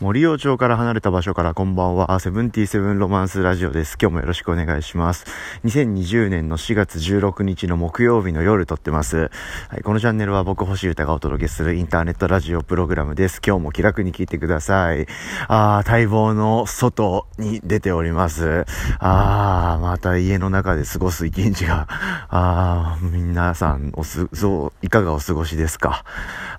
[0.00, 3.96] 森尾町から離れた場所からこんばんは、セブンティーセブンロマンスラジオです。
[4.00, 5.24] 今日もよろしくお願いします。
[5.64, 9.30] 2020年の4月16日の木曜日の夜撮ってます。
[9.68, 13.40] はい、このチャンネルは僕星歌がお届けするインターネットラジオプログラムです。
[13.40, 15.06] 今日も気楽に聞いてください。
[15.46, 18.66] あー、待望の外に出ております。
[18.98, 21.86] あー、また家の中で過ごす一日が、
[22.30, 26.04] あー、皆さん、おす、そう、いかがお過ごしですか。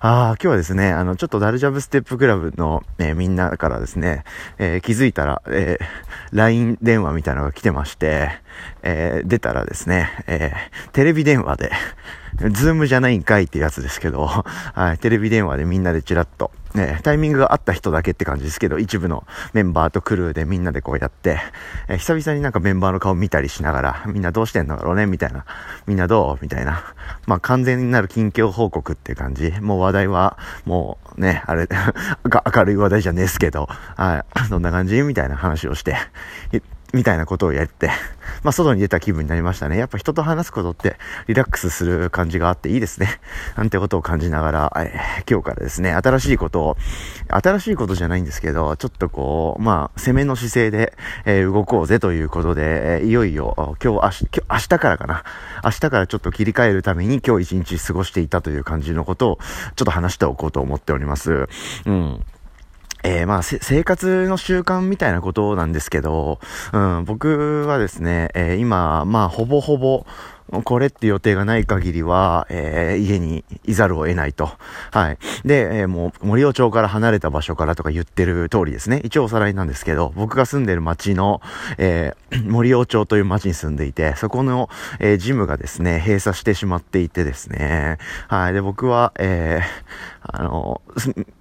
[0.00, 4.22] あー、今日はですね、あの、ちょっとダルジャブステップクラブの、えーみんなからですね、
[4.58, 8.30] えー、気づいたら、えー、LINE 電話みたいなのが来てまして、
[8.82, 10.52] えー、出たらですね、え
[10.92, 11.70] テレビ電話で、
[12.50, 14.26] ズームじゃないんかいってやつですけど、
[14.74, 21.40] はい、テレビ電話でみんなでチラッと、ね、タイミングがあった人だけって感じですけど、一部のメンバーとクルーでみんなでこうやって、
[21.88, 25.46] えー、久々になんかメンバーの顔見たりしながら、みんなどうしてんだろうねみたいな。
[25.86, 26.38] みんなどう？
[26.42, 26.84] みたいな。
[27.26, 29.52] まあ、完全になる近況報告っていう感じ。
[29.60, 30.36] もう話題は、
[30.66, 31.68] もうね、あれ
[32.54, 33.66] 明るい話題じゃねえっすけど、
[33.96, 35.00] はい、そんな感じ？
[35.02, 35.96] みたいな話をして、
[36.96, 37.90] みたいなことをやって、
[38.42, 39.76] まあ、外に出た気分になりましたね。
[39.76, 40.96] やっぱ人と話すことって
[41.28, 43.20] リラックスする感じがあっていいですね。
[43.54, 46.76] なんてことを感じながら、えー、今日からですね、新しいことを、
[47.28, 55.22] 新しいことじゃないんですけど、ちょっとこう、まあ、攻めの姿勢で、えー、動こうぜということで、え、いよいよ、今日、明日、明日からかな。
[55.62, 59.38] 明日からちょっと切り替えるために今日一日過ごしていたという感じのことを、
[59.76, 61.46] ちょっと話しておこうと思っております。
[61.84, 62.24] うん。
[63.06, 66.40] えー、まあ、生活の習慣みたいなことなんですけど、
[66.72, 70.04] うん、僕はですね、えー、今、まあ、ほぼほぼ、
[70.64, 74.50] これって予定がない限りは、えー、家にいざるを得ないと。
[74.92, 75.18] はい。
[75.44, 79.00] で、えー、もう、森尾町から離れた場所からとか言ってる通りですね。
[79.04, 81.40] 一応おさらいなんですけど、僕が住んでる町の、
[81.78, 84.68] えー、 森尾町という町に住んでいて、そこの、
[85.00, 87.98] えー、ジムがですね、閉鎖してしまっていてですね。
[88.28, 88.52] はい。
[88.52, 89.60] で、僕は、え、
[90.22, 90.80] あの、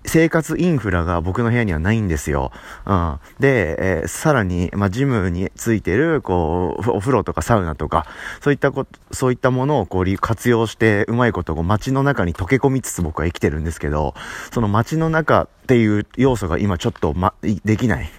[0.06, 2.52] 生活インフラが僕の部屋にはないんですよ。
[2.86, 3.20] うん。
[3.40, 8.06] で、え、さらに、まあ、ジムについてる、こう、お風呂とかサウナとか、
[8.42, 14.14] そういったこと、そういったものをこう活用して、うまいことを街の中に溶け込みつつ僕は生きてるんですけど、
[14.52, 18.10] その街の中っていう要素が今ちょっとま、できない。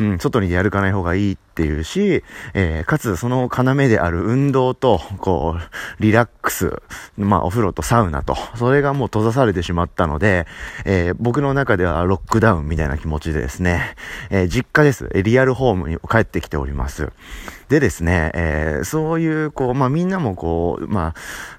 [0.00, 6.82] うん、外に出歩かない方がいいっていうし、えー、かつその要である運動と、こう、リラックス、
[7.16, 10.46] まあお風呂とサウナと、それがもう閉ざされてしまったので、
[10.84, 13.96] えー、僕の中ではロックダウンみたいな気持ちでですね、
[14.30, 15.10] えー、実家です。
[15.22, 17.12] リアルホームに帰ってきております。
[17.68, 21.14] でですね、えー、そういう、こう、まあ、みんなもこう、ま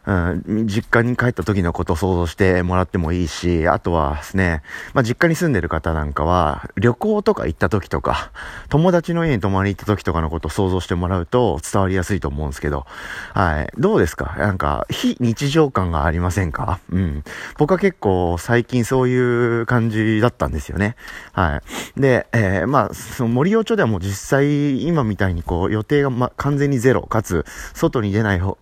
[0.06, 4.62] あ、うん、実家に帰った時のことを想像してもらってもいいし、あとはですね、
[4.94, 8.23] まあ、実家に住んでる方なんかは、旅行とか行った時とか、
[8.70, 12.86] 友達の家に泊まりに行った時とかのことを想像してもらうと伝わりやすいと思うんですけど、
[13.34, 13.72] はい。
[13.78, 14.36] どうですか？
[14.38, 16.80] なんか、非日常感がありませんか？
[16.92, 17.24] うん。
[17.58, 20.96] 僕は結構最近そういう感じだったんですよね。
[21.34, 21.62] は
[21.98, 22.00] い。
[22.02, 28.58] で、えー、まあ、その森尾町ではもう実際今みたいにこう予定が、ま、完全にゼロ、かつ、外に出ない方、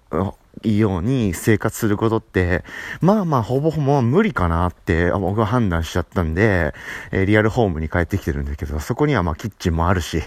[0.63, 2.63] いように生活することって、
[3.01, 6.73] まあまあほぼほぼ無理かなって僕は判断しちゃったんで、
[7.11, 10.21] えー、リアルホームに帰ってきてるんだけど、そこにはまあキッチンもあるし、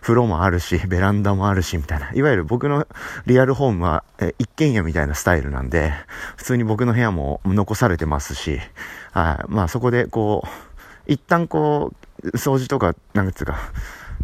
[0.00, 2.12] 風呂もあるし、ベランダもあるし、みたいな。
[2.12, 2.86] いわゆる僕の
[3.26, 5.92] リアルホームは、えー、一軒家みたいなスタイルなんで、
[6.36, 8.60] 普通に僕の部屋も残されてますし、
[9.12, 9.52] はい。
[9.52, 11.92] まあそこでこう、一旦こ
[12.22, 13.58] う、掃除とか、なんつうか、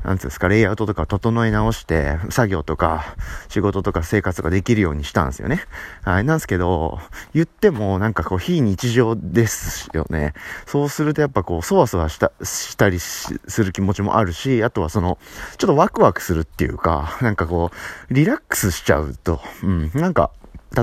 [0.04, 3.16] なんつうんですか、レイアウトとか整え直して、作業とか、
[3.48, 5.60] 仕事とか生活ができるようにしたんですよね。
[6.04, 6.24] はい。
[6.24, 6.98] なんですけど、
[7.34, 10.34] 言ってもなんかこう、非日常ですよね。
[10.66, 15.18] そうするとやっぱこう、そわそわした、したりする気持ちもあるし、あとはその、
[15.58, 17.70] ちょっとワクワクするっていうか、なんかこ
[18.10, 20.30] う、リラックスしちゃうと、うん、なんか、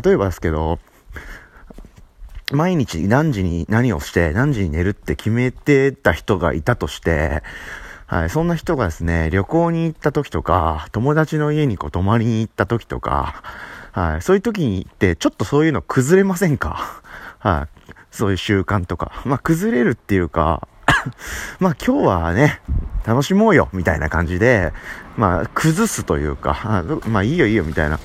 [0.03, 0.79] 例えばですけど、
[2.51, 7.41] 毎日何時に何をして何時に寝るって決めてた人がいたとして、
[8.05, 13.41] はい、そんな人がですね、旅行に行った時とか、友達の家にこう泊まりに行った時とか、
[13.91, 17.01] はい、そういう時に行って、ちょっとそういうの崩れませんか？
[17.39, 19.11] はい、そういう習慣とか。
[19.25, 20.67] まあ、崩れるっていうか、
[21.59, 22.61] まあ今日はね、
[23.05, 24.73] 楽しもうよ、みたいな感じで、
[25.17, 27.99] まあ、崩すというか、まあいいよいいよ、みたいな。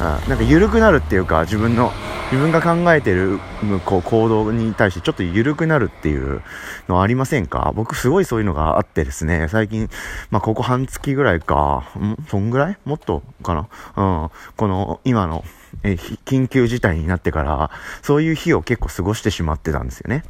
[0.00, 1.92] なんか緩くなるっていうか、自分の、
[2.32, 3.40] 自分が考えてる
[3.84, 6.42] こう行動に対してちょっと緩くなるっていう
[6.88, 7.72] のはありませんか？
[7.74, 9.88] 僕すごいそういうのがあってですね、最近、
[10.30, 12.16] まあここ半月ぐらいか、ん？
[12.28, 12.78] そんぐらい？
[12.84, 13.68] もっとかな？
[13.96, 14.30] うん。
[14.56, 15.44] この今の、
[15.82, 17.70] え緊急事態になってから、
[18.02, 20.24] そういう日を結構過ごしてしまってたんですよね。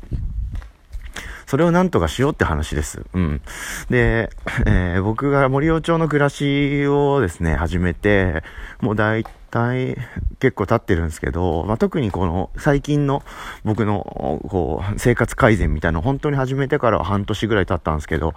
[1.46, 3.02] それをなんとかしようって話です。
[3.12, 3.42] うん。
[3.90, 4.30] で、
[4.66, 8.44] えー、僕が森尾町の暮らしをですね、始めて、
[8.80, 9.96] もう大大、
[10.38, 13.22] 結構経ってるんですけど、まあ、特にこの最近の
[13.64, 18.34] 僕のこう生活改善みたいなの本当に始めてから半年ぐらい経ったんですけど、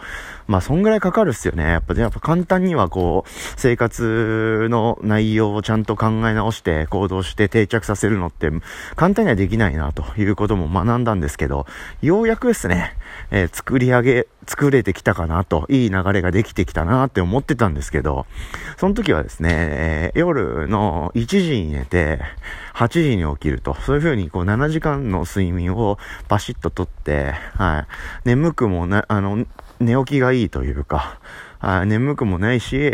[0.47, 1.63] まあそんぐらいかかるっすよね。
[1.63, 8.51] やっぱ、やっぱ簡単にはこう生活の内容をちゃんと考え直して行動して定着させるのって
[8.95, 11.65] 簡単にはできないなということも学んだんですけど、
[12.01, 12.97] ようやくですね、
[13.31, 18.25] えー、作り上げ、作れてきたかなと、いい流れができてきたなって思ってたんですけど、
[18.77, 22.19] その時はですね、えー、夜の1時に寝て、
[22.75, 25.97] 8時に起きると、そういう風にこう7時間の睡眠を
[26.27, 27.85] バシッととって、は
[28.25, 29.45] い、眠くもな、あの、
[29.79, 31.19] 寝起きがいいというか、
[31.59, 32.91] あ眠くもないし、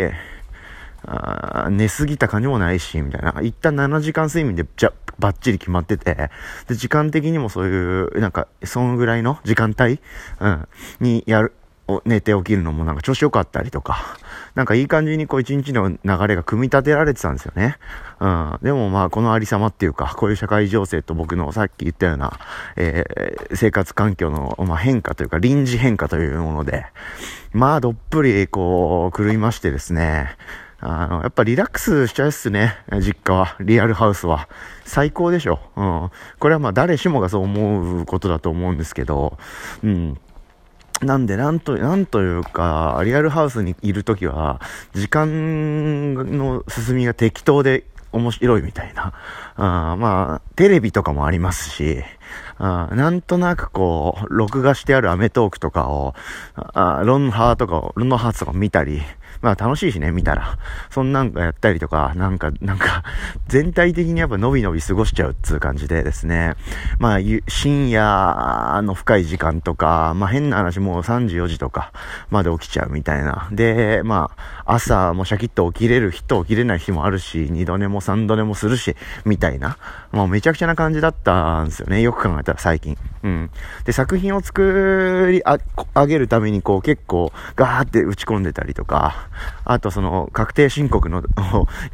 [1.06, 3.40] あ寝すぎた感じもないし、みたいな。
[3.42, 6.30] 一旦7時間睡眠で、じゃ、バッチリ決まってて、
[6.68, 10.00] で、時間的にもそういう、なんか、そのぐらいの時間帯、
[10.40, 10.68] うん、
[11.00, 11.52] にやる、
[12.04, 14.16] 寝て起きるのもなんか調子良かったりとか、
[14.54, 17.76] なんかいい感じにこう一日の流れが組み立てられてたんですよね。
[18.20, 18.58] うん。
[18.62, 22.38] でもまあこのありさまっていうか、こういう社会情勢と僕のさっき言ったような、
[22.76, 26.86] えー、生活環境の、まあ、変化というか臨時変化というもので、
[27.52, 30.36] まあどっぷりこう狂いましてですね、
[30.82, 32.74] あの、やっぱリラックスしちゃうっすね。
[33.00, 33.56] 実家は。
[33.60, 34.48] リアルハウスは。
[34.84, 35.60] 最高でしょ。
[35.76, 36.10] うん。
[36.38, 39.38] これはまあ誰しもがそう思うことだと思うんですけど、
[39.84, 40.18] うん。
[41.02, 44.60] なんで、なんと、なんというか、リアルハウスにいるときは、
[44.92, 49.14] 時間の進みが適当で面白いみたいな。
[49.56, 52.02] あまあ、テレビとかもありますし、
[52.58, 56.14] あなんとなくこう、録画してあるアメトークとかを、
[56.54, 59.02] あロンハーとか、ロンノハーツとか見たり、
[59.42, 60.58] まあ楽しいしね、見たら。
[60.90, 63.04] そんなんかやったりとか、なんか、なんか、
[63.48, 66.54] 全体的にやっぱ伸び伸び過ごしちゃうっつう感じでですね。
[66.98, 67.18] まあ、
[67.48, 71.92] 深夜の深い時間とか、まあ変な話もう3時4時とか
[72.28, 73.48] まで起きちゃうみたいな。
[73.50, 78.94] で、まあ、朝もシャキッと起きれる日と起きれない日もあるし、2度寝も3度寝もするし、
[79.24, 79.78] みたいな。
[80.12, 82.02] もうめちゃくちゃな感じだったんですよね。
[82.02, 82.96] よく考えたら最近。
[83.22, 83.50] うん。
[83.84, 89.28] で、作品を作り上げるためにこう結構ガーって打ち込んでたりとか、
[89.64, 91.22] あとその確定申告の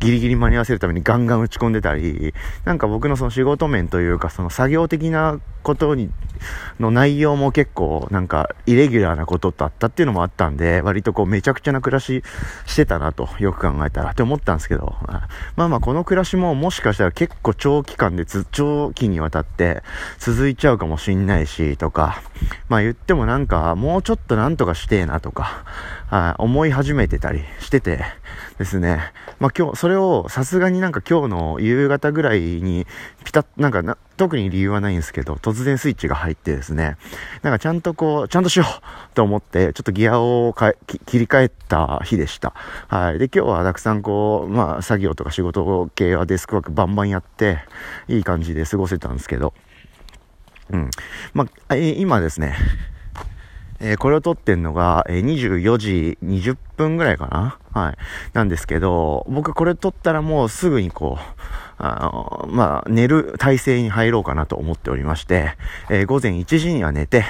[0.01, 2.35] ギリギリ間に合わせるためにガンガン打ち込んでたり、
[2.65, 6.11] なんか僕のその仕事面というかその作業的なことに、
[6.81, 12.23] の内容も結構なんかイレギュラーなことだったっていうのもあったんで、割とこうめちゃくちゃな暮らし
[12.67, 14.97] してたなと、よく考えたらって思ったんですけど、
[15.57, 19.83] まあまあこの暮らしももしかしたら結構長期間で長期にわたって
[20.19, 22.23] 続いちゃうかもしんないし、とか、
[22.69, 25.65] まあ言ってもなんかもうちょっとなんとかしてえなとか、
[26.39, 28.05] 思い始めてたりしてて
[28.59, 32.87] ですね、まあ今日、それをさすがになんか今日の夕方ぐらいに
[33.25, 36.97] ピタッ、なんかな、特に理由はないんですけど、突然スイッチが入ってですね、
[37.43, 40.55] なんかちゃんとこう、ちゃんとしようと思って、ちょっとギアを
[40.87, 42.55] 切り替えた日でした。
[42.89, 43.19] はい。
[43.19, 47.59] で、今日はたくさんこう、まあ、作業とか仕事系はデスクワークバンバンやって、
[48.09, 49.53] いい感じで過ごせたんですけど、
[50.71, 50.91] うん。
[51.35, 52.57] まあ、今ですね、
[53.81, 57.97] えー、これを撮ってんのが、えー、24時20分ぐらいかなはい。
[58.33, 61.43] なんですけど、僕これ撮ったらもうすぐにこう、
[61.79, 65.57] あの、まあ、寝る体制に入ろうかなと思っておりまして、
[65.91, 67.25] えー、午前1時には寝て、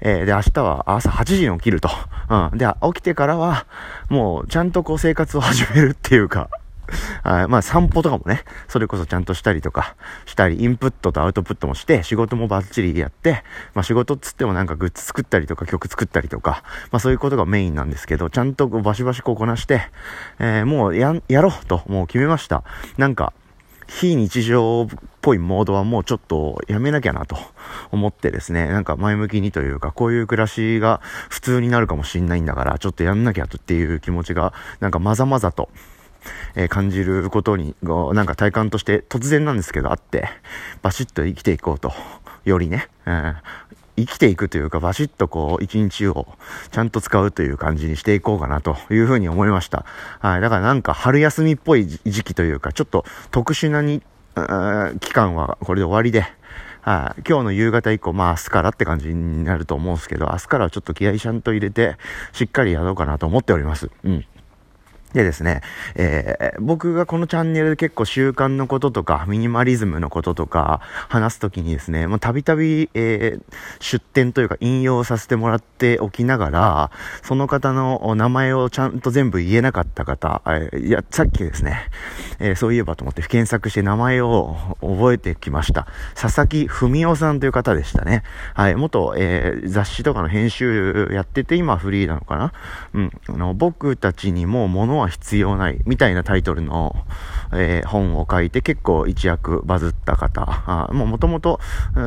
[0.00, 1.90] えー、で、明日は朝8時に起きると。
[2.30, 2.58] うん。
[2.58, 3.66] で、起きてからは、
[4.08, 6.48] もう、ちゃんとこう生活を始めるっていうか、
[7.22, 9.96] あまあ散歩とかもね、それこそちゃんとしたりとか、
[10.26, 13.42] したり、インプットとアウトプットもして、仕事もバッチリやって、
[13.74, 19.82] まあ仕事っつってもなんかグッズ作ったりとか曲作ったりとか、まあそういうことがメインなんですけど、ちゃんとバシバシこうこなして、
[20.38, 22.64] えー、もうや、やろうと、もう決めました。
[22.96, 23.32] なんか、
[24.00, 24.86] 非日常っ
[25.20, 27.36] ぽいモードはもうちょっとやめなきゃなと
[27.90, 35.68] 思ってですね、なんか前向きにというか、こういう暮らしが普通になるかもしんないんだから、ちょっとやんなきゃとっていう気持ちが、なんかまざまざと、
[36.54, 40.28] えー、感じることに、なんか体感として突然なんですけどあって、
[40.82, 41.92] バシッと生きていこうと、
[42.44, 43.36] よりね、うん、
[43.96, 46.26] 生きていくというか、バシッとこう、一日を
[46.70, 49.84] ちゃんと使うという感じにしていこうかなというふうに思いました。
[50.20, 50.40] はい。
[50.40, 54.02] だからなんか春休みっぽい時期というか、ちょっと特殊なに、
[55.00, 56.26] 期間はこれで終わりで、
[56.80, 61.96] はい、今日の夕方以降、まあ明日からって感じになると思うんですけど、明日からはちょっと気合いちゃんと入れて、
[62.32, 63.90] しっかりやろうかなと思っております。
[64.04, 64.24] うん。
[65.12, 65.60] でですね、
[65.94, 73.42] えー、僕がこのチャンネルで結構習慣のこととか、ミニマリズムのこととか話すときにですね、もうたびたび、えー、
[73.80, 76.90] 出展というか引用させてもらっておきながら、
[77.22, 81.90] その方の名前をちゃんと全部言えなかった方、えー、いや、さっきですね、
[82.38, 85.86] えー、そういえばと思って検索して名前を覚えてきました。
[86.14, 88.22] 佐々木文夫さんという方でしたね。
[88.54, 92.52] はい、元、えー、雑誌とかの編集やってて、今フリーなのかな
[92.94, 96.96] うん、あの、僕たちにも物は必要ないみたいなタイトルの、
[97.54, 101.60] えー、本を書いて結構一躍バズった方、 あもともと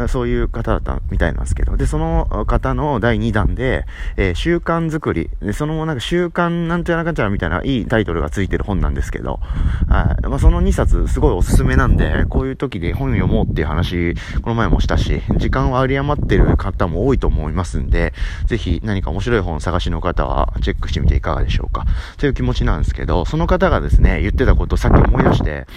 [0.08, 3.86] そういう方だったみたいなんですけど、で、その方の第2弾で、
[4.18, 9.40] えー、習慣作り、で、そのなんか習慣なんちゃらかんちゃらみたいないいタイトルがついてる本なんですけど、
[9.88, 10.28] はい。
[10.28, 18.14] まあ、その2冊すごいおすすめなんで、こういう時で本読もうっていう話、この前もしたし、時間は有り余ってる方も多いと思いますんで、
[18.46, 21.86] ぜひ何か面白い本探しの方はチェックしてみていかがでしょうか。
[22.18, 25.68] という気持ちなんですけど、その方がですね、言ってたことをさっき思い出しして、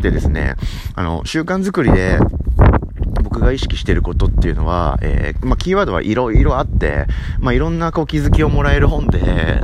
[0.00, 0.54] でですね、
[0.94, 2.18] あの、習慣作りで、
[3.22, 7.06] 僕が意識してることっていうのは、えー、まあ、キーワードはいろいろあって、
[7.40, 9.62] まあ、いろんなこう気づきをもらえる本で、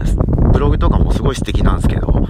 [0.53, 2.29] ブログとかもすごい素敵なんですけど、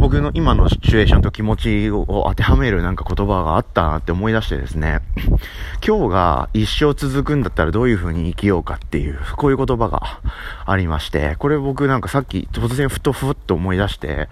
[0.00, 5.00] 僕の今のシチュエーションと気持ちを当てはめるなんか言葉があったなって思い出してですね、
[5.84, 10.20] 今日が一生続くんだったらどういう風に生きようかっていう、こういう言葉が
[10.66, 14.28] ありまして、これ僕なんかさっき突然ふとふっと思い出して、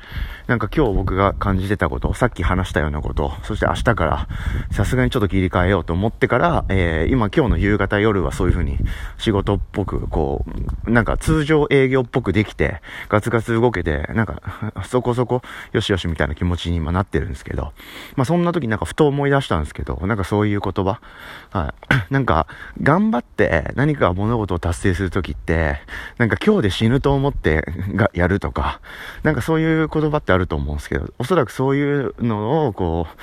[0.47, 4.29] なんか今日僕が感じてたこと、さっき話したようなこと、そして明日から
[4.71, 8.79] さすがにちょっと切り替えようと思ってから、えー、今今日の夕方夜はそういう風に
[9.19, 10.45] 仕事っぽく、こ
[10.87, 14.41] う、なんか通常営業っぽくできて、ガツガツ動けて、なんか
[14.85, 17.73] そこそこよしよしみたいな気持ちに今なってるんですけど、
[18.17, 21.01] まあそんな時なんかふと思い出したんですけど、なんかそういう言葉、
[21.51, 21.97] はい。
[22.13, 22.47] なんか、
[22.83, 25.81] 頑張って何か物事を達成する時って、
[26.19, 28.81] なんか今日で死ぬと思ってがやるとか、
[29.23, 33.17] なんかそういう言葉ってあると思うんですけど、おそらくそういうのをこう、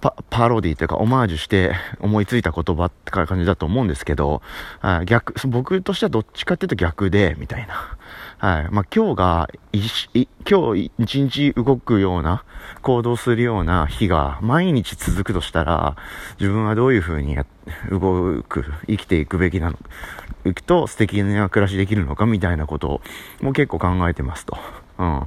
[0.00, 4.42] パ、パロディというかオマージュして思いついた言葉って感じだと思うんですけど、
[4.80, 7.96] あ逆、僕としてはどっちかっていうと逆で、みたいな。
[8.38, 8.68] はい。
[8.70, 9.48] まあ、今日が、
[10.48, 12.44] 今日一日動くような、
[12.82, 15.96] 行動するような日が毎日続くとしたら、
[16.38, 17.36] 自分はどういうふうに、
[17.90, 19.78] 動く、生きていくべきなの、
[20.44, 23.00] 行くと素敵な暮らしできるのかみたいなことを、
[23.40, 24.56] もう結構考えてますと。
[24.98, 25.26] うん。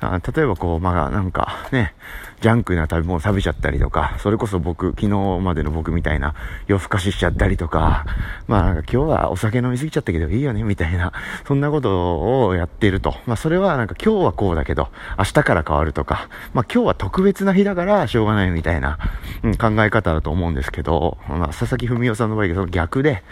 [0.00, 1.94] あ例えばこう、まあなんかね、
[2.40, 5.08] ジャンクな食べ物食べちゃったりとか、それこそ僕、昨日
[5.42, 6.34] までの僕みたいな
[6.66, 8.06] 夜更かししちゃったりとか、
[8.48, 11.12] まあなんか今日はお酒飲みすぎちゃったけどいいよね、みたいな、
[11.46, 13.14] そんなことをやっていると。
[13.26, 14.88] まあそれはなんか今日はこうだけど、
[15.18, 18.98] 明日から変わるとか、まあ今日は特別な日だからしょうがないみたいな、
[19.42, 23.22] うん、考え方だと思うんですけど、まあ佐々木文夫さんの場合その逆で、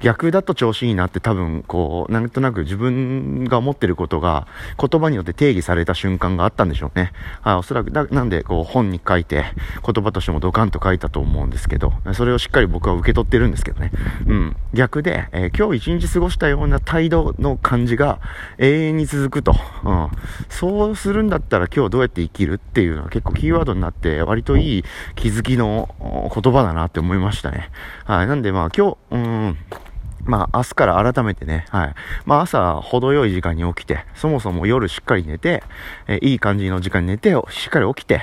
[0.00, 4.46] 逆だと調子いいなって多分、こう、なんとなく自分が思ってることが
[4.78, 7.12] 言葉によって定義された瞬間があったんでしょうね。
[7.42, 9.44] あおそらく、なんで、こう、本に書いて、
[9.84, 13.92] 言葉としてもドカンと書いたと思うんですけど、それをしっかり僕は受け取ってるんですけどね。
[14.26, 14.56] うん。
[14.72, 18.20] 逆で、えー、今日一日過ごしたような態度の感じが
[18.58, 19.54] 永遠に続くと。
[19.84, 20.08] うん。
[20.48, 24.84] そうするんだったら今日どうやって生きるっていうのは結構キーワードになって、割といい
[25.14, 25.94] 気づきの
[26.34, 27.70] 言葉だなって思いましたね。
[28.04, 28.26] はい。
[28.26, 29.58] なんでまあ今日、うん、
[30.24, 31.94] まあ、明日から改めてね、はい。
[32.24, 35.62] まあ、朝、程よい時間に起きて、そもそも夜しっかり寝て、
[36.06, 38.20] えー、いい感じの時間に寝て、しっかり起きて、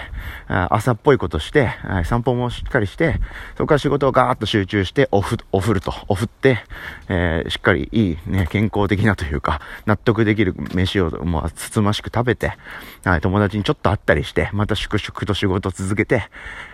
[0.47, 1.69] 朝っぽいことして、
[2.05, 3.19] 散歩もしっかりして、
[3.55, 6.59] そこから仕事をガーッと集中して、オフ、オフると、オフって、
[7.07, 12.53] えー、しっかりいいね、健康的なというか、納得できる飯を、まあ、つつましく食べて、
[13.03, 16.23] はい、友達にちょっと会ったりして、また粛々と仕事を続けて、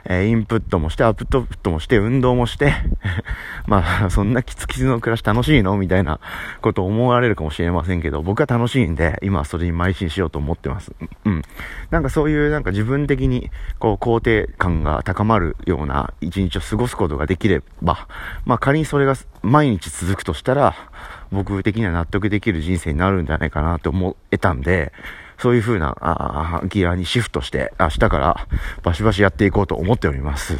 [0.05, 2.73] えー、インプットもして、アウトプットもして、運動もして、
[3.67, 5.77] まあ、そんなキツキツの暮らし楽しいの？
[5.77, 6.19] みたいな
[6.61, 10.91] ことを思われるかもしれませんけど、僕は楽しいんで、今はそれに邁進しようと思ってます。
[11.25, 11.41] うん。
[11.91, 18.07] なんかそういうなんか自分的に、こう、肯定感が高まるような一日を過ごすことができれば、
[18.45, 20.75] まあ仮にそれが毎日続くとしたら、
[21.31, 24.91] 僕的には納得できる人生になるんじゃないかなと思えたんで、
[25.37, 28.47] そういう風な、あギアにシフトして、明日から
[28.81, 30.57] バシバシやっていこうと思っております。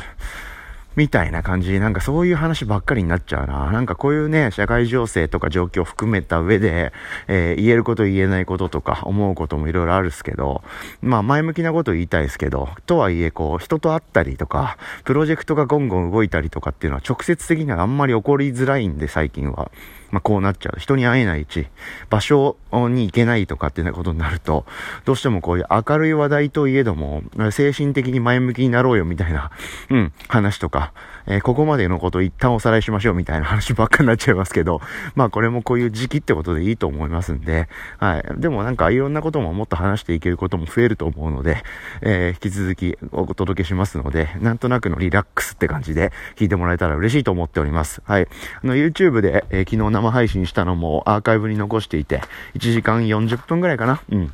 [0.98, 3.72] みたいな感じ、なんかそういう話ばっかりになっちゃうな。
[3.72, 6.92] なんかこういうね、社会情勢とか状況を含めた上で、
[7.28, 10.64] えー、言えること言えないこととか思うこともいろいろあるっすけど、
[11.04, 19.70] まあ前向きなこと言いたいですけど、とはいえこう人と会ったりとか、プロジェクトがゴンゴン動いたりとかっていうのは直接的にはあんまり起こりづらいんで最近は。
[20.12, 20.80] まあ、こうなっちゃう。
[20.80, 21.68] 人に会えないし、
[22.10, 24.66] 場所に行けないとかっていうことになると、
[25.06, 29.52] どうしてもこういう明るい話題といえども、精神的に前向きになろうよみたいな、
[29.90, 30.94] うん、話とか、
[31.28, 34.82] えー、ここまでのことを一旦おさらいしましょうみたいな話ばっかになっちゃいますけど、
[35.16, 37.68] まあこれもこういう時期ってことでいいと思いますんで、
[37.98, 38.24] はい。
[38.38, 41.64] でもなんかいろんなことももっと話していけることも増えると思うので、
[42.02, 48.02] えー、引き続きお届けしますので、なんとなくのリラックスって感じで聞いてもらえたら嬉しいと思っております。
[48.06, 48.28] はい。
[48.64, 52.22] あの YouTube で、えー、昨日生配信したのもアーカイブに残していて、
[52.56, 54.02] 1時間40分ぐらいかな？
[54.12, 54.32] うん。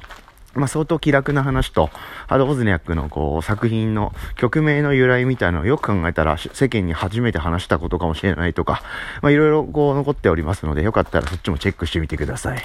[0.54, 1.90] まあ、相当気楽な話と、
[2.28, 8.84] ハド・ボズニャックのこう、作品の曲名の由来みたいなのをよく考えたら、世間に初めて話したことかもしれないとか、
[9.22, 12.60] まあ、いろいろこう残っておりますので、よかったらそっちもチェックしてみてください。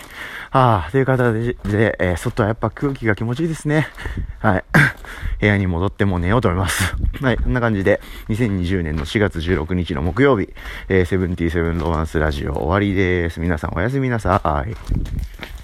[0.50, 3.88] ああ、という形で、えー、外はやっぱ空気が気持ちいいですね。
[4.40, 4.64] はい。
[5.40, 6.94] 部屋に戻っても寝ようと思います。
[7.22, 10.52] はい、こんな感じで、2020年の4月16日の木曜日、
[10.88, 13.40] えー、セブンティーセブンロマンスラジオ終わりです。
[13.40, 15.57] 皆さんおやすみなさい。